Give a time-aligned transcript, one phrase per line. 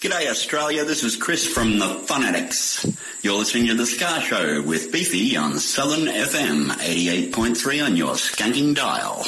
[0.00, 2.86] G'day Australia, this is Chris from the Phonetics.
[3.20, 8.74] You're listening to The Ska Show with Beefy on Southern FM 88.3 on your skanking
[8.74, 9.26] dial.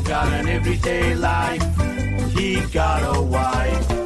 [0.00, 1.62] Got an everyday life.
[2.34, 4.01] He got a wife.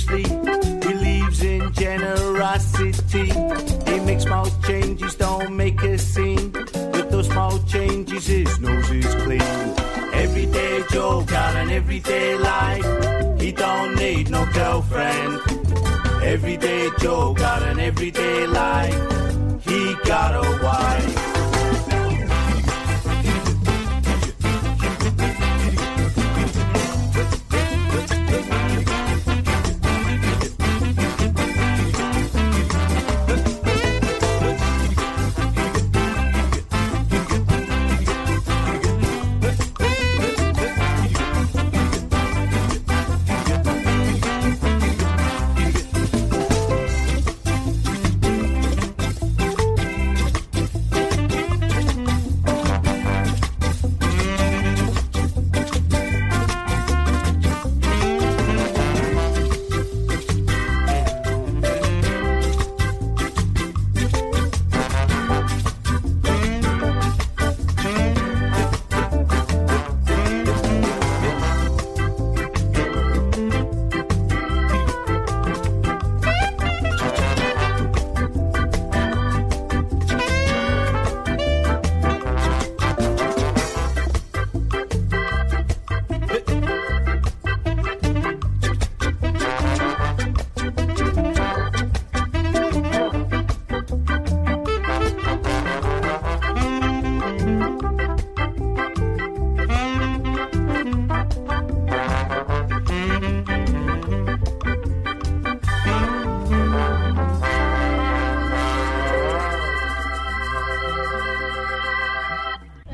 [0.00, 0.22] Seriously.
[0.80, 3.26] Believes in generosity.
[3.90, 6.52] He makes small changes, don't make a scene.
[6.52, 9.42] With those small changes, his nose is clean.
[10.12, 13.40] Everyday Joe got an everyday life.
[13.40, 15.40] He don't need no girlfriend.
[16.22, 19.19] Everyday Joe got an everyday life.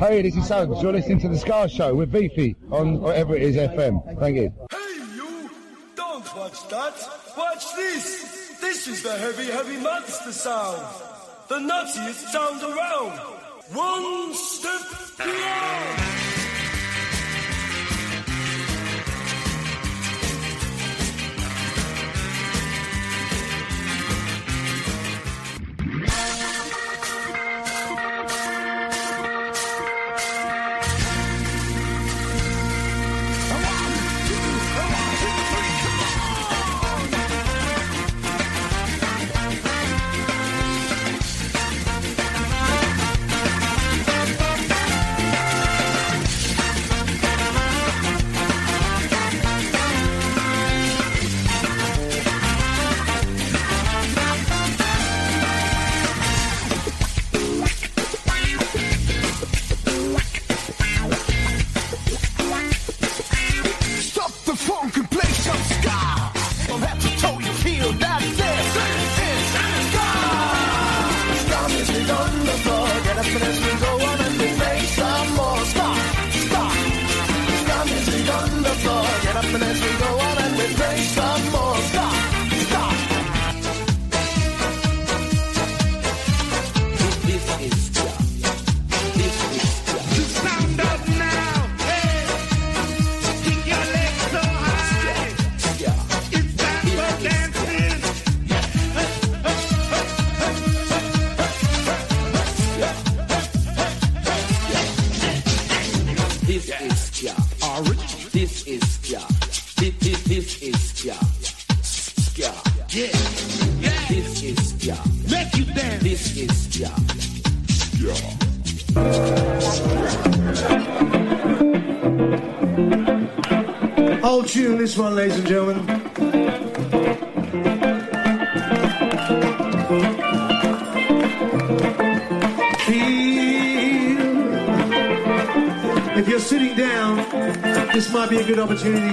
[0.06, 0.80] Hey, this is Suggs.
[0.80, 4.20] You're listening to The Ska Show with Beefy on whatever it is FM.
[4.20, 4.52] Thank you.
[4.70, 5.50] Hey, you!
[5.96, 6.94] Don't watch that!
[7.36, 8.56] Watch this!
[8.60, 10.80] This is the heavy, heavy monster sound!
[11.48, 13.18] The nuttiest sound around!
[13.74, 14.80] One step
[15.18, 16.25] beyond!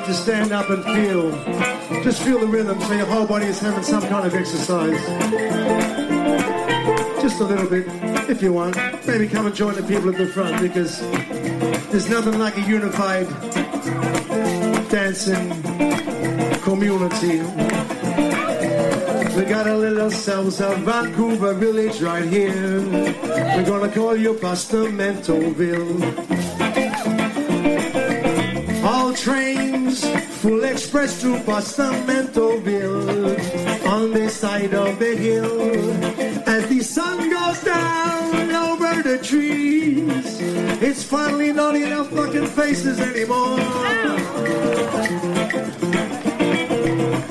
[0.04, 1.32] Opportunity to stand up and feel.
[2.04, 5.00] Just feel the rhythm so your whole body is having some kind of exercise.
[7.22, 7.86] Just a little bit,
[8.30, 8.76] if you want.
[9.08, 11.00] Maybe come and join the people at the front because
[11.90, 13.28] there's nothing like a unified
[14.90, 15.50] dancing
[16.62, 17.42] community.
[19.36, 22.82] We got a little South of Vancouver village right here.
[22.82, 26.33] We're gonna call you Pastamenteville.
[29.16, 30.04] Trains
[30.42, 35.62] full express to Pastamenteville on this side of the hill.
[36.46, 40.42] As the sun goes down over the trees,
[40.82, 43.58] it's finally not enough fucking faces anymore.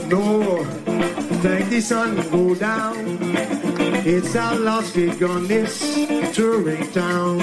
[0.08, 0.64] No,
[1.42, 2.96] thank the sun go down.
[4.06, 5.78] It's our last gig on this
[6.34, 7.40] touring town.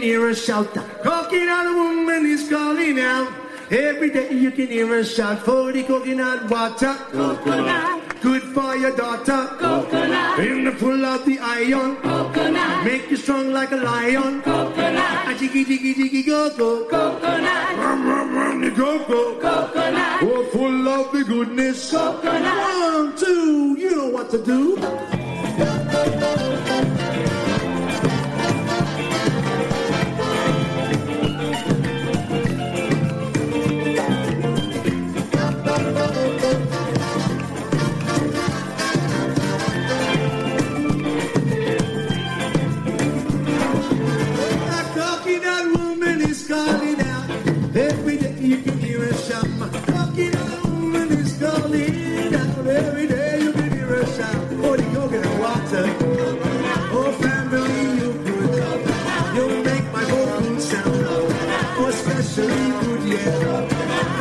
[0.00, 0.72] Can hear her shout.
[1.02, 3.30] Coconut woman is calling out.
[3.70, 6.94] Every day you can hear her shout for the coconut water.
[7.12, 8.20] Coconut.
[8.22, 9.46] Good for your daughter.
[9.58, 10.38] Coconut.
[10.40, 11.96] In the full of the iron.
[11.96, 12.84] Coconut.
[12.84, 14.40] Make you strong like a lion.
[14.42, 15.28] Coconut.
[15.28, 16.84] A jiggy jiggy jiggy go go.
[16.88, 17.76] Coconut.
[17.76, 19.38] Rum rum rum the go go.
[19.38, 20.22] Coconut.
[20.22, 21.90] Oh, full of the goodness.
[21.90, 22.80] Coconut.
[22.80, 24.78] One, two, you know what to do.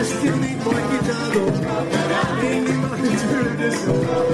[0.09, 1.53] Still need more guitar, though.
[2.41, 4.28] In the mountains,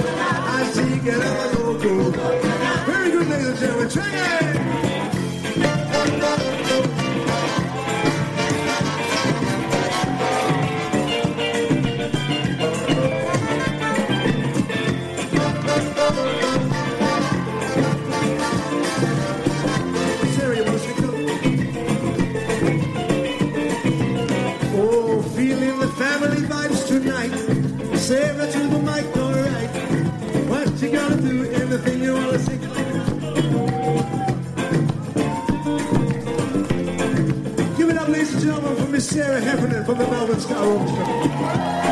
[38.96, 41.85] is Sarah Heffernan from the Melbourne Ska Orchestra.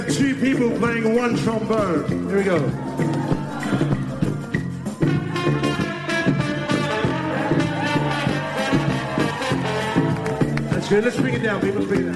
[0.00, 2.28] have two people playing one trombone.
[2.28, 2.58] Here we go.
[10.70, 11.04] That's good.
[11.04, 11.80] Let's bring it down, people.
[11.80, 12.07] Let's bring it down.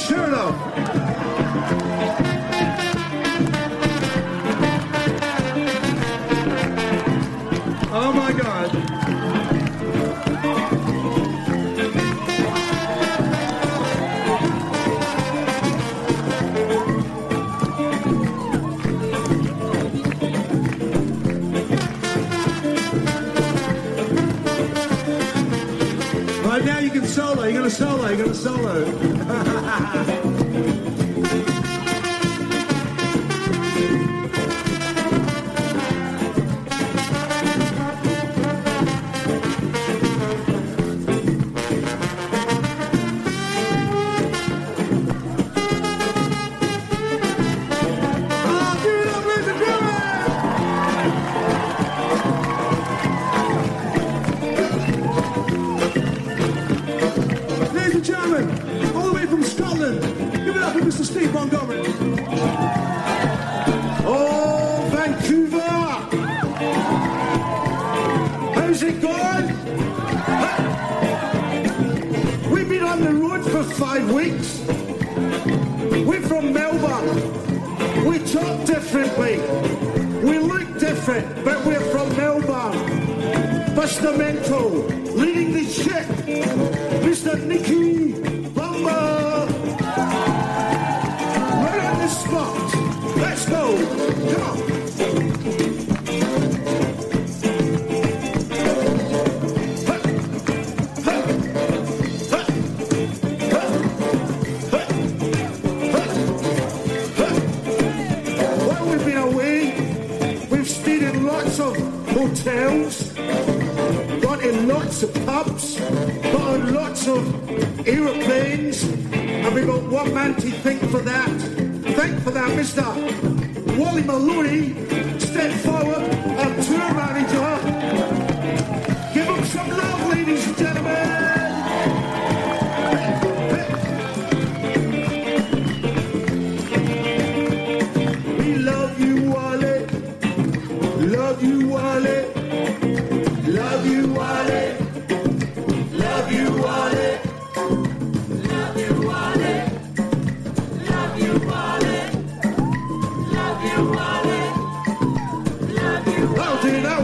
[0.00, 0.89] Sure enough.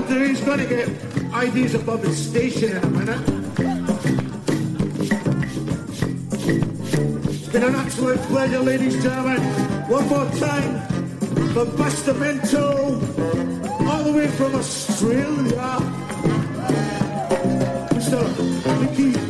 [0.09, 0.25] Do.
[0.27, 0.89] He's to get
[1.43, 3.21] IDs above his station in a minute.
[7.29, 9.41] It's been an absolute pleasure, ladies and gentlemen.
[9.89, 10.81] One more time
[11.53, 12.95] for Bustamento,
[13.87, 15.79] all the way from Australia.
[17.93, 18.81] Mr.
[18.81, 19.26] Mickey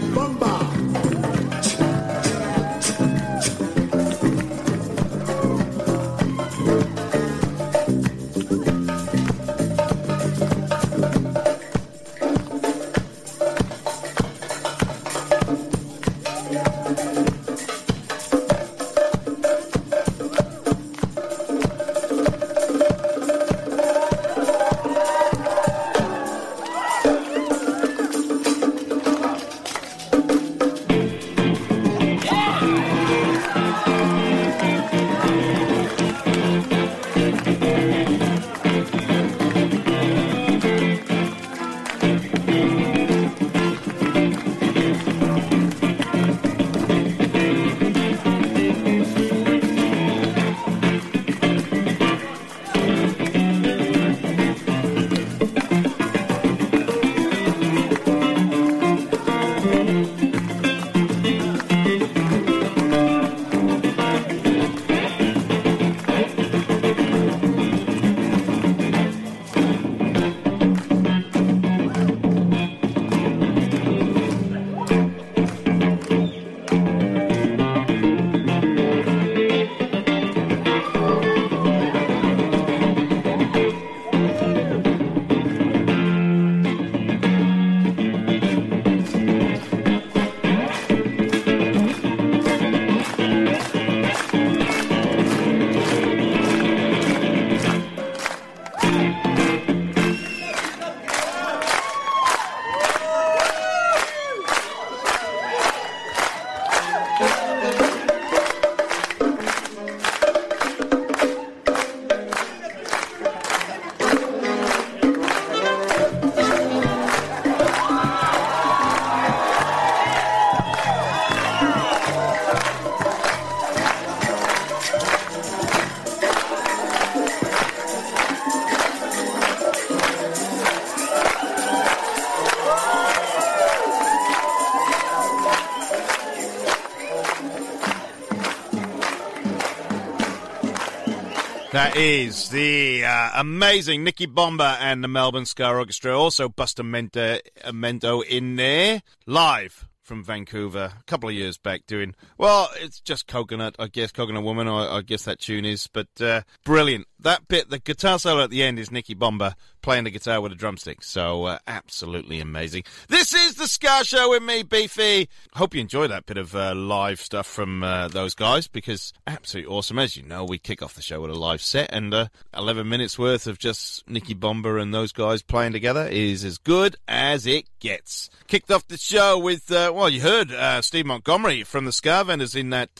[141.97, 146.19] is the uh, amazing Nicky Bomba and the Melbourne Ska Orchestra.
[146.19, 147.39] Also, Buster uh,
[147.73, 153.27] Mento in there live from Vancouver a couple of years back doing, well, it's just
[153.27, 157.07] Coconut, I guess, Coconut Woman, I, I guess that tune is, but uh, brilliant.
[157.27, 160.53] That bit, the guitar solo at the end is Nicky Bomba playing the guitar with
[160.53, 162.85] a drumstick, so uh, absolutely amazing.
[163.09, 165.29] This is the Ska Show with me, Beefy.
[165.55, 169.73] Hope you enjoy that bit of uh, live stuff from uh, those guys, because absolutely
[169.73, 169.99] awesome.
[169.99, 172.89] As you know, we kick off the show with a live set, and uh, 11
[172.89, 177.45] minutes worth of just Nicky Bomba and those guys playing together is as good as
[177.45, 178.31] it gets.
[178.49, 182.25] Kicked off the show with, uh, well, you heard uh, Steve Montgomery from the Ska
[182.25, 182.91] Vendors in that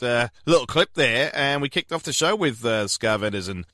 [0.45, 3.65] little clip there, and we kicked off the show with uh, Ska Vendors and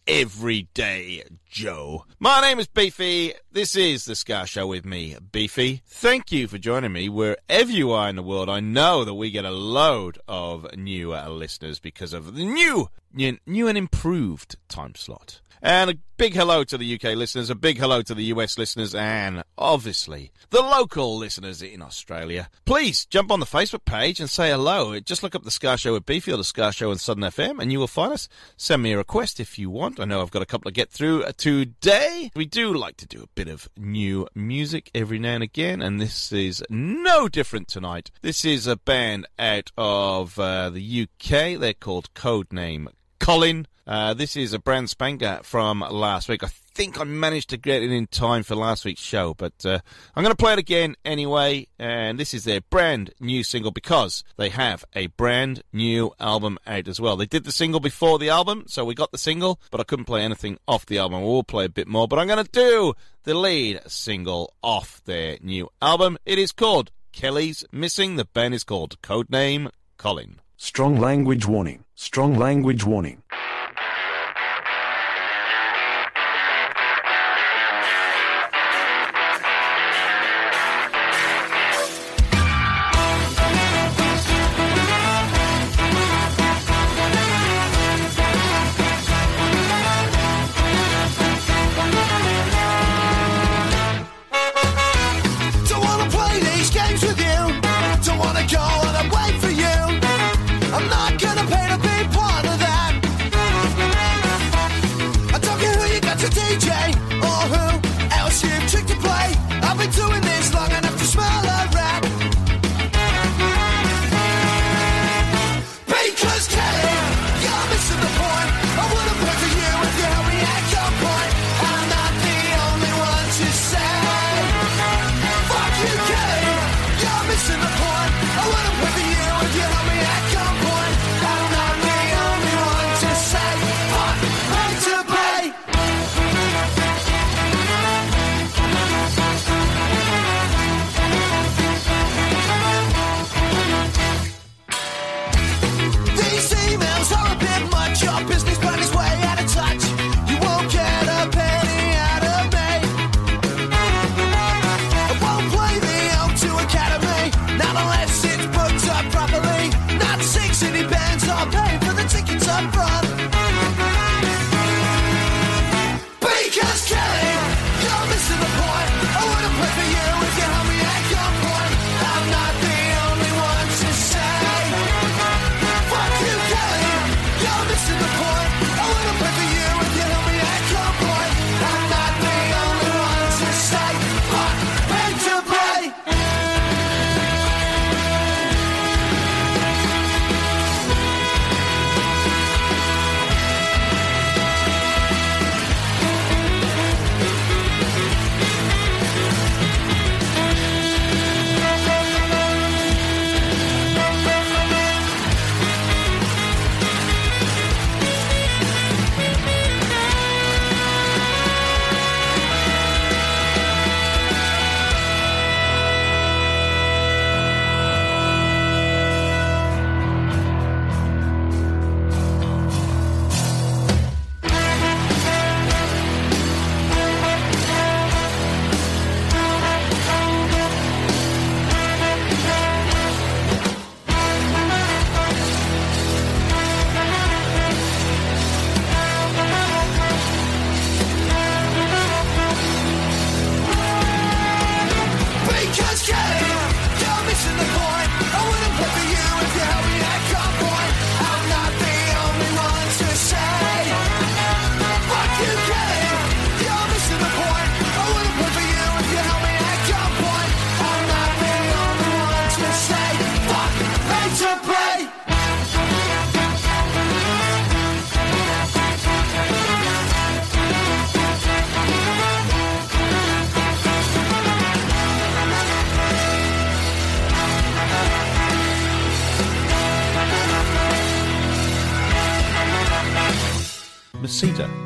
[0.43, 2.03] Everyday Joe.
[2.19, 3.31] My name is Beefy.
[3.53, 5.83] This is the Ska Show with me, Beefy.
[5.87, 8.49] Thank you for joining me wherever you are in the world.
[8.49, 12.89] I know that we get a load of new uh, listeners because of the new,
[13.13, 15.41] new, and improved time slot.
[15.65, 18.93] And a big hello to the UK listeners, a big hello to the US listeners,
[18.93, 22.49] and obviously the local listeners in Australia.
[22.65, 24.99] Please jump on the Facebook page and say hello.
[24.99, 27.61] Just look up the Ska Show with Beefy or the Ska Show in Southern FM,
[27.61, 28.27] and you will find us.
[28.57, 30.01] Send me a request if you want.
[30.01, 32.29] I know I've got a couple to get through today.
[32.35, 36.01] We do like to do a bit of new music every now and again, and
[36.01, 38.11] this is no different tonight.
[38.21, 41.57] This is a band out of uh, the UK.
[41.57, 42.89] They're called Codename
[43.23, 43.65] Colin.
[43.87, 46.43] Uh, this is a brand spanker from last week.
[46.43, 49.79] I think I managed to get it in time for last week's show, but uh,
[50.13, 51.67] I'm going to play it again anyway.
[51.79, 56.89] And this is their brand new single because they have a brand new album out
[56.89, 57.15] as well.
[57.15, 60.05] They did the single before the album, so we got the single, but I couldn't
[60.05, 61.23] play anything off the album.
[61.23, 65.37] We'll play a bit more, but I'm going to do the lead single off their
[65.41, 66.17] new album.
[66.25, 68.17] It is called Kelly's Missing.
[68.17, 70.41] The band is called Codename Colin.
[70.57, 71.82] Strong language warning.
[71.95, 73.21] Strong language warning.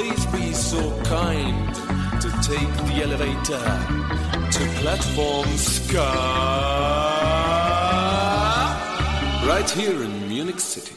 [0.00, 1.74] please be so kind
[2.22, 3.66] to take the elevator
[4.50, 6.00] to platform Sky?
[9.46, 10.96] Right here in Munich City.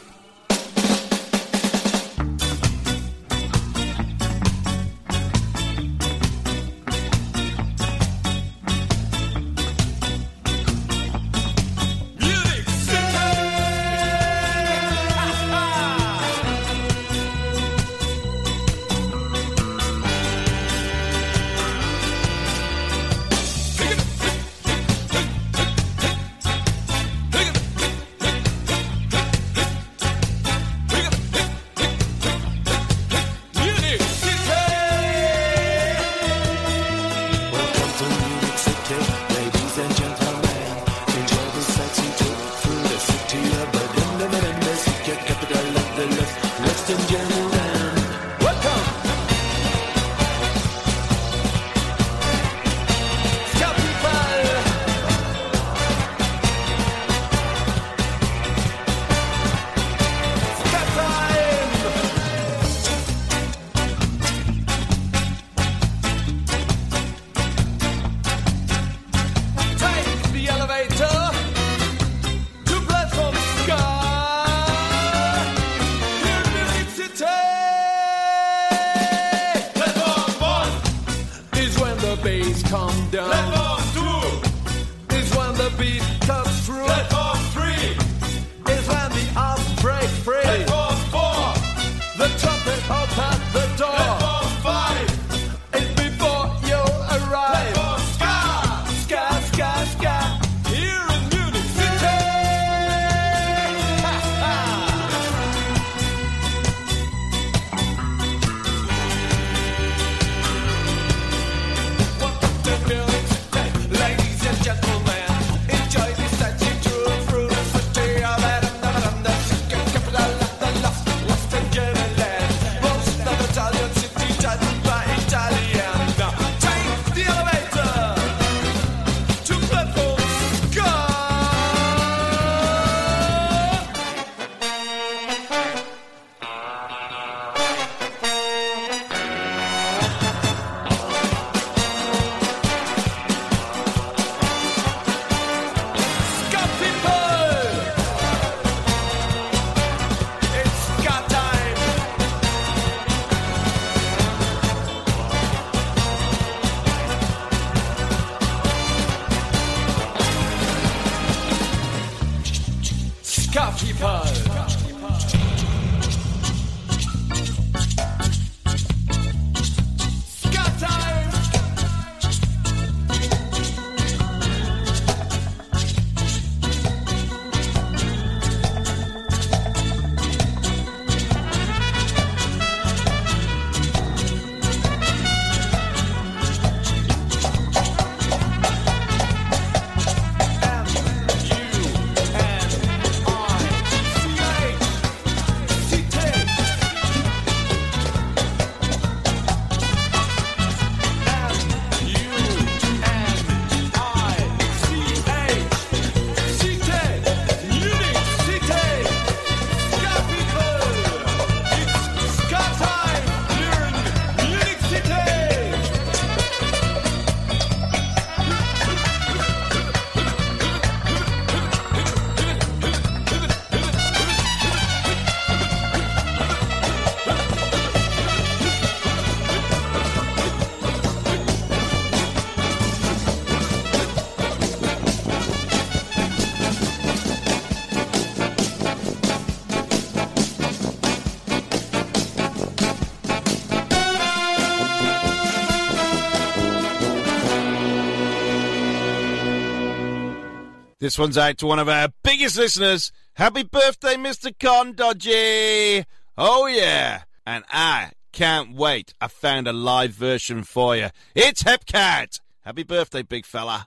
[251.04, 253.12] This one's out to one of our biggest listeners.
[253.34, 254.58] Happy birthday, Mr.
[254.58, 256.06] Con Dodgy!
[256.38, 257.24] Oh, yeah!
[257.46, 259.14] And I can't wait.
[259.20, 261.10] I found a live version for you.
[261.36, 262.40] It's Hepcat!
[262.62, 263.86] Happy birthday, big fella.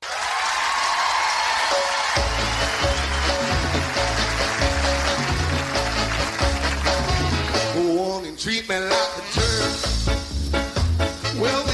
[7.73, 9.97] Go on and treat me like a turd.
[11.41, 11.66] Well,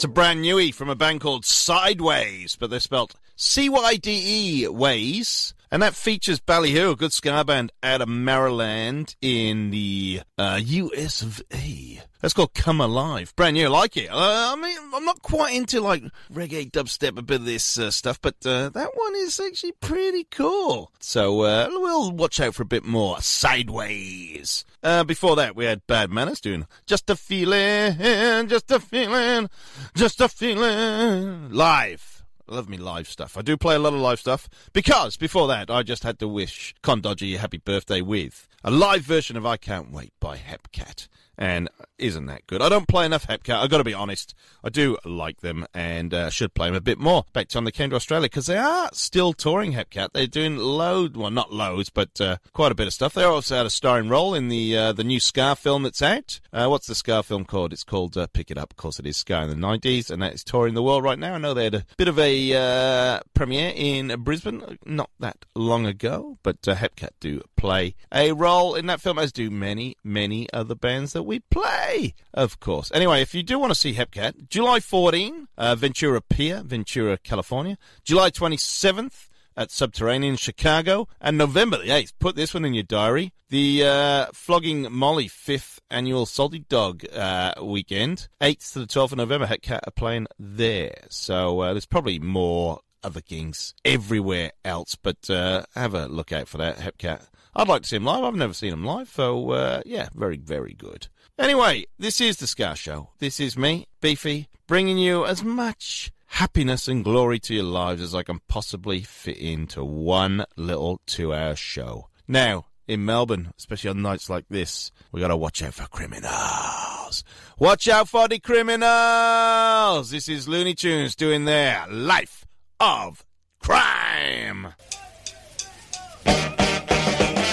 [0.00, 5.52] That's a brand newie from a band called Cydeways, but they're spelt C-Y-D-E Ways.
[5.72, 11.22] And that features Ballyhoo, a good ska band out of Maryland in the uh, US
[11.22, 12.00] of A.
[12.20, 13.34] That's called Come Alive.
[13.36, 14.10] Brand new, like it.
[14.10, 16.02] Uh, I mean, I'm not quite into like
[16.32, 20.24] reggae, dubstep, a bit of this uh, stuff, but uh, that one is actually pretty
[20.24, 20.90] cool.
[20.98, 23.18] So uh, we'll watch out for a bit more.
[23.18, 24.64] Cydeways.
[24.82, 29.48] Uh, before that, we had Bad Manners doing Just a Feeling, Just a Feeling,
[29.94, 31.52] Just a Feeling.
[31.52, 32.19] Live.
[32.50, 33.36] I love me live stuff.
[33.36, 36.26] I do play a lot of live stuff because before that, I just had to
[36.26, 40.36] wish Con Dodgy a happy birthday with a live version of I Can't Wait by
[40.36, 41.06] Hepcat.
[41.40, 42.60] And isn't that good?
[42.60, 43.62] I don't play enough Hepcat.
[43.62, 44.34] I've got to be honest.
[44.62, 47.24] I do like them and uh, should play them a bit more.
[47.32, 50.10] Back time they came to Australia because they are still touring Hepcat.
[50.12, 53.14] They're doing load, well, not loads, but uh, quite a bit of stuff.
[53.14, 56.40] They also had a starring role in the uh, the new Ska film that's out.
[56.52, 57.72] Uh, what's the Ska film called?
[57.72, 58.72] It's called uh, Pick It Up.
[58.72, 61.18] Of course, it is Ska in the 90s, and that is touring the world right
[61.18, 61.34] now.
[61.34, 65.86] I know they had a bit of a uh, premiere in Brisbane not that long
[65.86, 70.74] ago, but Hepcat do play a role in that film, as do many, many other
[70.74, 72.90] bands that we play, of course.
[72.94, 77.76] Anyway, if you do want to see Hepcat, July 14, uh, Ventura Pier, Ventura, California.
[78.02, 81.06] July 27th at Subterranean Chicago.
[81.20, 85.80] And November the 8th, put this one in your diary, the uh, Flogging Molly 5th
[85.90, 88.28] annual Salty Dog uh, weekend.
[88.40, 91.02] 8th to the 12th of November, Hepcat are playing there.
[91.10, 96.48] So uh, there's probably more other gigs everywhere else, but uh, have a look out
[96.48, 97.26] for that, Hepcat.
[97.54, 98.24] I'd like to see him live.
[98.24, 101.08] I've never seen him live, so uh, yeah, very, very good.
[101.38, 103.10] Anyway, this is the Ska Show.
[103.18, 108.14] This is me, Beefy, bringing you as much happiness and glory to your lives as
[108.14, 112.08] I can possibly fit into one little two hour show.
[112.28, 117.24] Now, in Melbourne, especially on nights like this, we gotta watch out for criminals.
[117.58, 120.10] Watch out for the criminals!
[120.10, 122.44] This is Loonee Tunes doing their Life
[122.78, 123.24] of
[123.60, 124.74] Crime.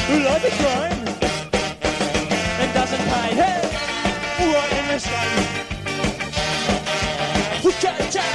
[0.08, 1.02] Life of crime
[2.62, 3.30] and doesn't pay.
[3.36, 3.60] Hey,
[4.40, 5.28] right in the sky.
[7.82, 8.28] Cha-cha.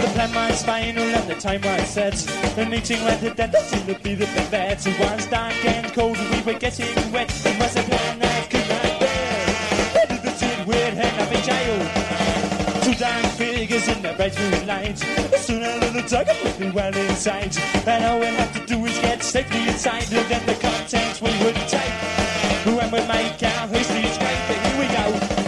[0.00, 2.14] The plan mine's final and the time right set.
[2.56, 4.86] The meeting went to that seemed to be the best.
[4.86, 7.30] It was dark and cold, we were getting wet.
[7.44, 8.39] It was a plan
[14.20, 14.98] bright moonlight.
[15.38, 17.56] Soon a little tiger would be well inside.
[17.86, 20.12] And all we'll have to do is get safely inside.
[20.12, 21.96] And then the contents we would take.
[22.68, 25.06] When we make our history straight, but here we go.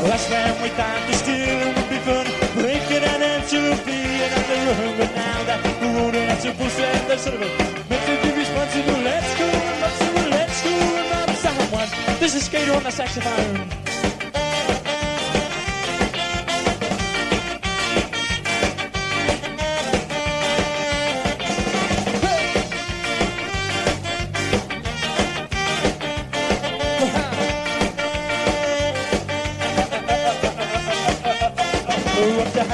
[0.09, 2.27] That's when we thought the steal would be fun.
[2.57, 4.95] Breaking an entropy and out the room.
[4.97, 7.49] But now that we're to push and the sort of a
[7.91, 8.99] meant to be responsible.
[9.05, 10.31] Let's go, responsible.
[10.31, 11.89] Let's go, remember someone.
[12.21, 13.82] This is Skater on the saxophone.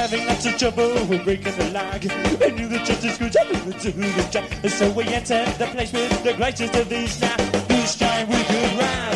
[0.09, 2.01] Having lots of trouble with breaking the log,
[2.43, 4.45] I knew the justice could tell me to do the job.
[4.63, 7.37] And so we entered the place with the greatest of these now.
[7.69, 9.13] Whose time we could rob.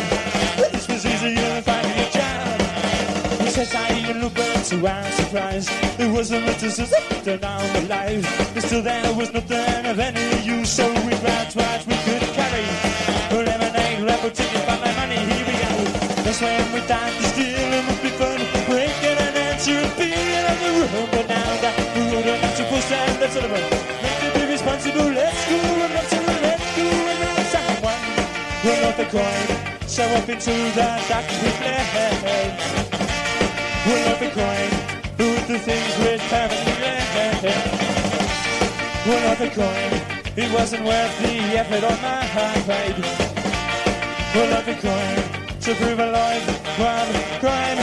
[0.72, 3.40] This was easier than finding a job.
[3.40, 5.66] We said I even looked but to our surprise.
[5.99, 8.53] It was a mysticism turned down the.
[8.53, 12.66] But still there was nothing of any use, so we grabbed what we could carry.
[13.32, 15.72] Lemonade, rebel tickets, by my money, here we go.
[16.22, 17.91] That's when we thought the stealing
[20.91, 21.09] room.
[21.28, 23.37] Now that we would to push and that's
[24.35, 25.09] be responsible.
[25.14, 27.18] Let's go and let's let's go and
[28.64, 29.47] run off the coin.
[29.87, 32.47] So up into the dark we play.
[33.87, 34.70] Roll up the coin.
[35.18, 36.72] Do the things with perfectly
[39.07, 39.91] Roll up the coin.
[40.35, 42.24] It wasn't worth the effort on my
[42.66, 42.99] pride.
[44.35, 45.16] Roll up the coin
[45.61, 47.78] to prove a life crime, crime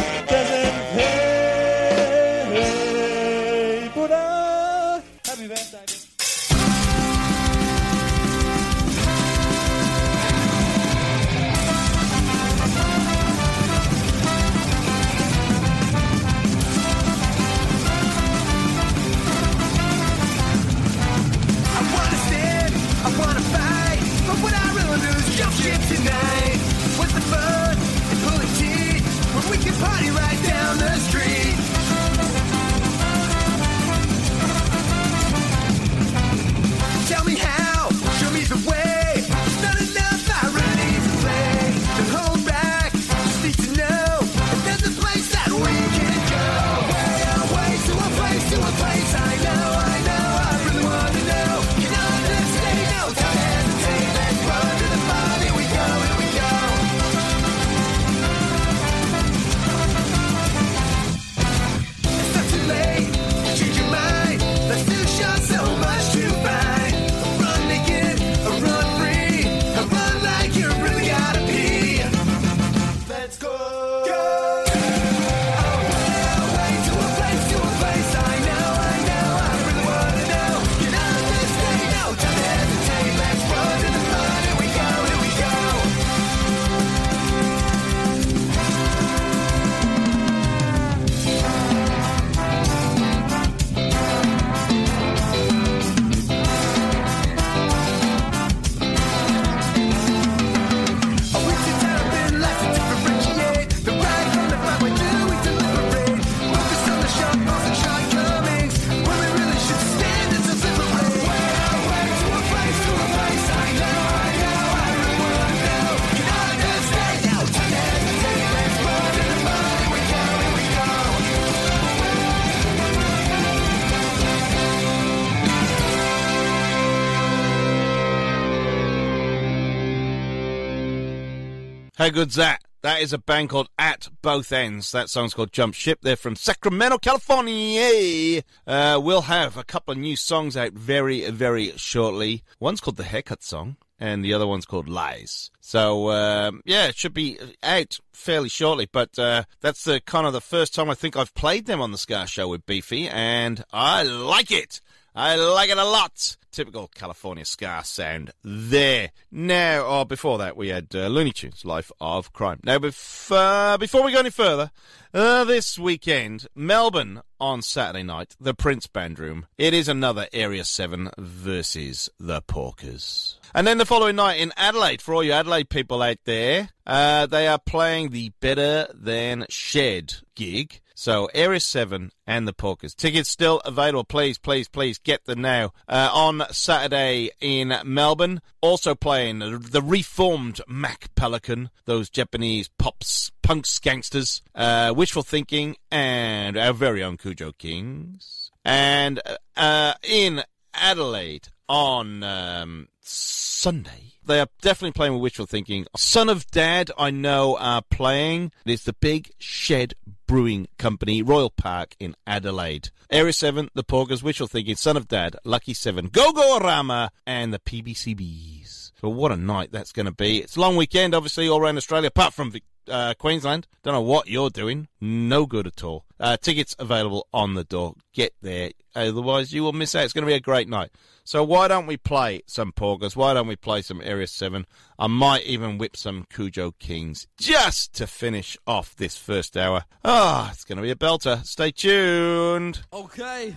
[132.10, 132.64] How good's that?
[132.82, 134.92] That is a band called At Both Ends.
[134.94, 136.00] That song's called Jump Ship.
[136.02, 138.42] They're from Sacramento, California.
[138.66, 142.42] Uh, we'll have a couple of new songs out very, very shortly.
[142.60, 145.52] One's called The Haircut Song, and the other one's called Lies.
[145.60, 150.34] So, um, yeah, it should be out fairly shortly, but uh, that's the kind of
[150.34, 153.64] the first time I think I've played them on the Ska Show with Beefy, and
[153.72, 154.82] I like it.
[155.20, 156.38] I like it a lot.
[156.50, 159.12] Typical California ska sound there.
[159.30, 162.62] Now, or before that, we had uh, Loonee Tunes, Life of Crime.
[162.64, 164.72] Now, bef- uh, before we go any further,
[165.14, 169.48] uh, this weekend, Melbourne on Saturday night, the Prince Band Room.
[169.58, 173.36] It is another Area 7 versus the Porkers.
[173.54, 177.26] And then the following night in Adelaide, for all you Adelaide people out there, uh,
[177.26, 180.80] they are playing the Better Than Shed gig.
[181.00, 182.94] So Area 7 and the Porkers.
[182.94, 184.04] Tickets still available.
[184.04, 185.72] Please, please, please get them now.
[185.88, 193.80] Uh, on Saturday in Melbourne, also playing the reformed Mac Pelican, those Japanese pops, punks,
[193.80, 198.52] gangsters, uh, Wishful Thinking, and our very own Kujo Kings.
[198.66, 199.22] And
[199.56, 200.44] uh, in
[200.74, 205.88] Adelaide on um, Sunday, they are definitely playing with Wishful Thinking.
[205.98, 208.52] Son of Dad, I know, are playing.
[208.66, 209.96] It's the Big Shed
[210.28, 212.92] Brewing Company, Royal Park in Adelaide.
[213.10, 217.52] Area 7, The Porkers, Wishful Thinking, Son of Dad, Lucky 7, Go Go Rama, and
[217.52, 218.92] the PBCBs.
[219.02, 220.38] So what a night that's going to be.
[220.38, 222.54] It's a long weekend, obviously, all around Australia, apart from
[222.90, 223.68] uh, Queensland.
[223.84, 224.88] Don't know what you're doing.
[225.00, 226.06] No good at all.
[226.20, 227.96] Uh, tickets available on the door.
[228.14, 228.72] Get there.
[228.96, 230.04] Otherwise, you will miss out.
[230.04, 230.92] It's going to be a great night.
[231.24, 233.16] So why don't we play some Porkers?
[233.16, 234.66] Why don't we play some Area 7?
[234.98, 239.86] I might even whip some Kujo Kings just to finish off this first hour.
[240.04, 241.46] Ah, oh, it's going to be a belter.
[241.46, 242.82] Stay tuned.
[242.92, 243.56] Okay.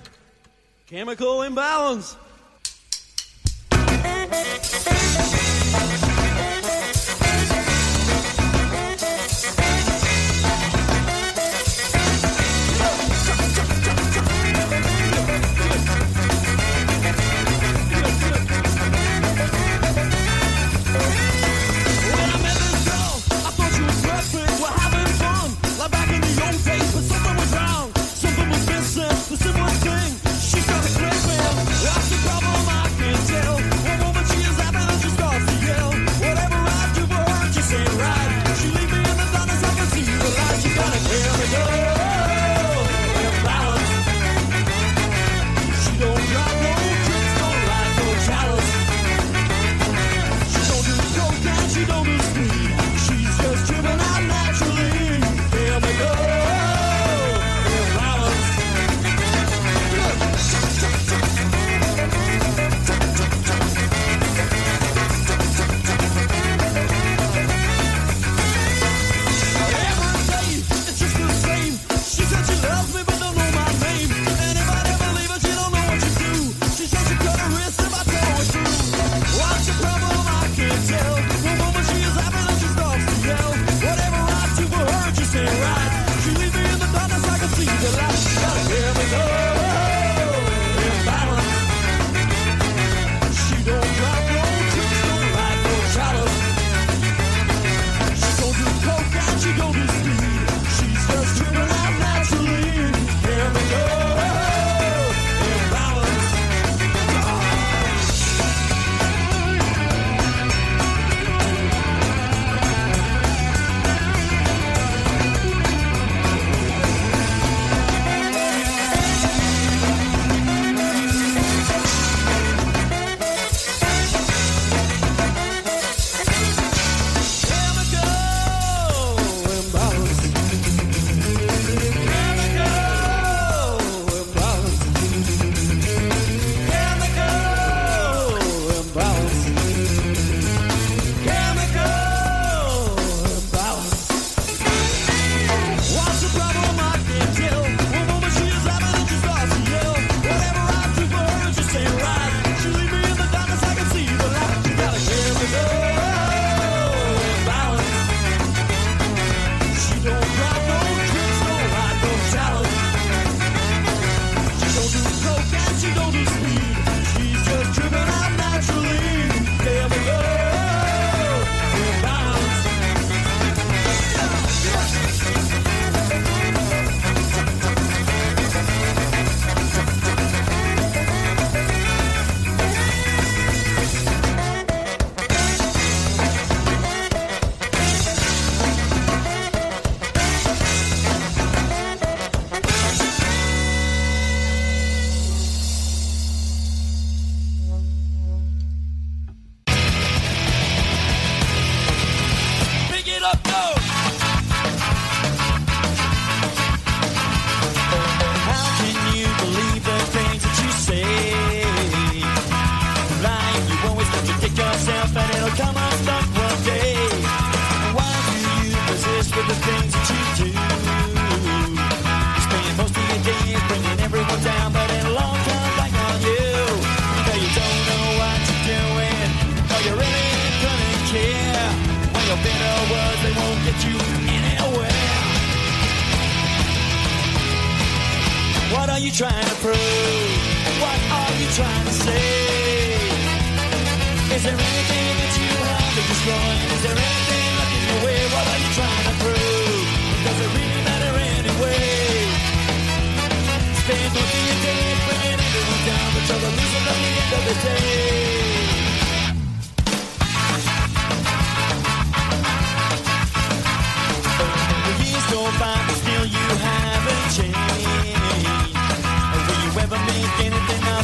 [0.86, 2.16] Chemical imbalance.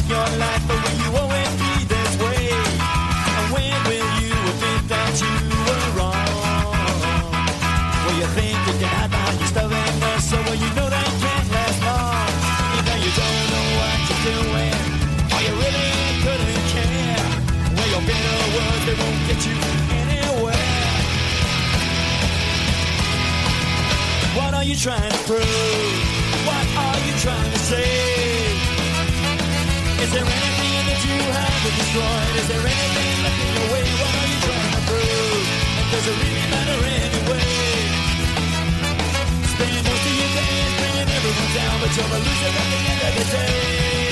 [0.07, 0.63] Your life,
[1.01, 2.53] you always be this way?
[3.53, 5.33] When will you admit that you
[5.67, 6.15] were wrong?
[8.05, 12.29] Well, you think you can hide behind your stubbornness, you know that can't last long.
[13.05, 14.77] You don't know what you're doing,
[15.33, 15.91] or you really
[16.23, 17.25] couldn't care.
[17.75, 19.55] Well, your bitter words they won't get you
[20.01, 20.77] anywhere.
[24.37, 26.08] What are you trying to prove?
[31.69, 32.35] Haven't destroyed?
[32.41, 33.85] Is there anything left in your way?
[34.01, 35.45] What are you trying to prove?
[35.77, 37.49] And does it really matter anyway?
[39.53, 43.01] Spend most of your days bringing everyone down, but you're a loser at the end
[43.07, 44.08] of the day.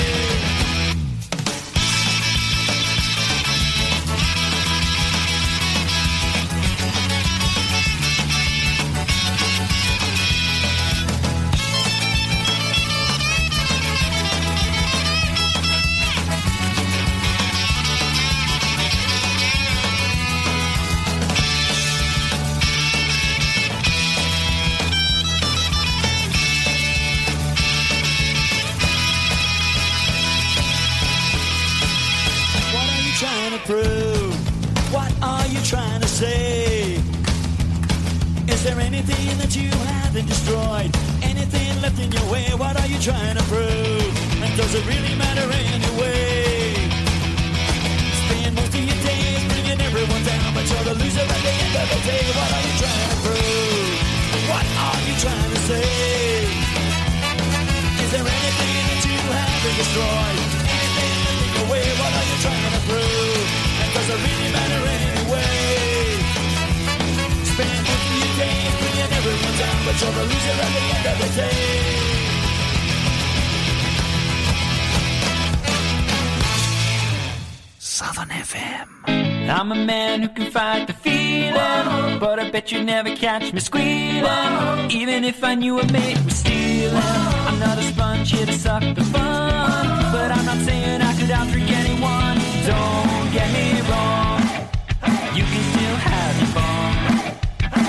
[70.48, 71.88] You're the end of the day.
[77.78, 78.88] Southern FM.
[79.50, 83.60] I'm a man who can fight the feeling, but I bet you'd never catch me
[83.60, 84.90] squealing.
[84.90, 86.96] Even if I knew it made me stealing,
[87.48, 91.30] I'm not a sponge here to suck the fun, but I'm not saying I could
[91.38, 92.36] outdrink anyone.
[92.70, 94.40] Don't get me wrong,
[95.36, 96.94] you can still have your fun.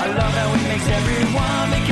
[0.03, 1.88] I love how it makes everyone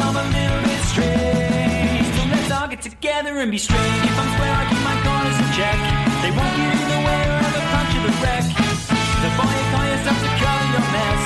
[3.17, 3.79] together and be straight.
[3.79, 5.79] If I'm square, I keep my corners in check.
[6.21, 8.45] They won't get in the way or ever punch of the wreck.
[9.23, 11.21] The boy you call yourself to cover your mess.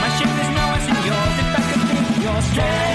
[0.00, 1.34] My ship is no worse than yours.
[1.42, 2.87] If I could think your strange.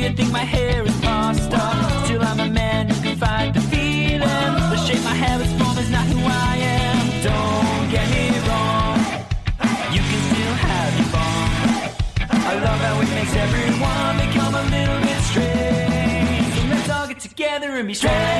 [0.00, 1.60] You think my hair is pasta.
[2.04, 4.20] Still, I'm a man who can fight the feeling.
[4.72, 6.98] The shape my hair is from is not who I am.
[7.28, 8.98] Don't get me wrong.
[9.94, 12.40] You can still have your bomb.
[12.50, 16.70] I love how it makes everyone become a little bit strange.
[16.70, 18.39] Let's all get together and be strange.